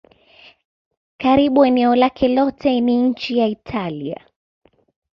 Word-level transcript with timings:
Karibu 1.21 1.59
eneo 1.69 1.95
lake 1.95 2.27
lote 2.27 2.81
ni 2.81 2.97
nchi 3.01 3.37
ya 3.37 3.47
Italia. 3.47 4.25